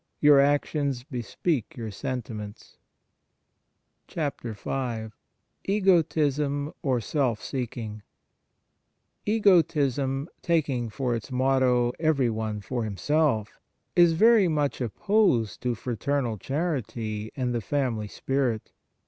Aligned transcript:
Your 0.19 0.39
actions 0.39 1.03
bespeak 1.03 1.77
your 1.77 1.91
sentiments. 1.91 2.79
10 4.07 4.31
EGOTISM, 5.65 6.73
OR 6.81 6.99
SELF 7.01 7.39
SEEKING 7.39 8.01
EGOTISM, 9.27 10.27
taking 10.41 10.89
for 10.89 11.13
its 11.13 11.31
motto" 11.31 11.91
Every 12.09 12.31
one 12.31 12.61
for 12.61 12.83
himself," 12.83 13.59
is 13.95 14.13
very 14.13 14.47
much 14.47 14.81
opposed 14.81 15.61
to 15.61 15.75
fraternal 15.75 16.39
charity 16.39 17.29
and 17.35 17.53
the 17.53 17.61
family 17.61 18.07
spirit. 18.07 18.71